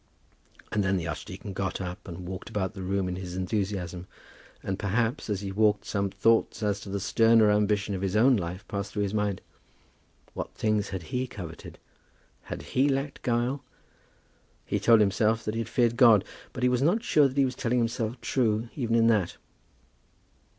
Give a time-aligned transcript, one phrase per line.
[0.71, 4.07] Then the archdeacon got up, and walked about the room in his enthusiasm;
[4.63, 8.35] and, perhaps, as he walked some thoughts as to the sterner ambition of his own
[8.35, 9.41] life passed through his mind.
[10.33, 11.77] What things had he coveted?
[12.45, 13.63] Had he lacked guile?
[14.65, 17.45] He told himself that he had feared God, but he was not sure that he
[17.45, 19.37] was telling himself true even in that.